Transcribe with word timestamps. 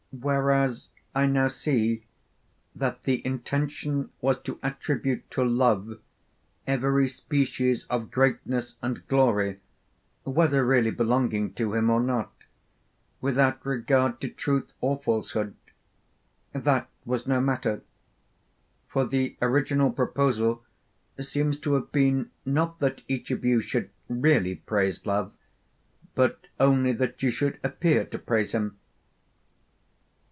Whereas 0.13 0.89
I 1.15 1.25
now 1.25 1.47
see 1.47 2.03
that 2.75 3.03
the 3.03 3.25
intention 3.25 4.11
was 4.19 4.41
to 4.41 4.59
attribute 4.61 5.31
to 5.31 5.41
Love 5.45 6.01
every 6.67 7.07
species 7.07 7.85
of 7.85 8.11
greatness 8.11 8.75
and 8.81 9.07
glory, 9.07 9.61
whether 10.25 10.65
really 10.65 10.91
belonging 10.91 11.53
to 11.53 11.73
him 11.75 11.89
or 11.89 12.01
not, 12.01 12.33
without 13.21 13.65
regard 13.65 14.19
to 14.19 14.27
truth 14.27 14.73
or 14.81 15.01
falsehood 15.01 15.55
that 16.51 16.89
was 17.05 17.25
no 17.25 17.39
matter; 17.39 17.81
for 18.89 19.05
the 19.07 19.37
original 19.41 19.91
proposal 19.91 20.61
seems 21.21 21.57
to 21.61 21.75
have 21.75 21.89
been 21.93 22.31
not 22.43 22.79
that 22.79 23.01
each 23.07 23.31
of 23.31 23.45
you 23.45 23.61
should 23.61 23.89
really 24.09 24.55
praise 24.55 25.05
Love, 25.05 25.31
but 26.15 26.47
only 26.59 26.91
that 26.91 27.23
you 27.23 27.31
should 27.31 27.61
appear 27.63 28.03
to 28.03 28.19
praise 28.19 28.51
him. 28.51 28.77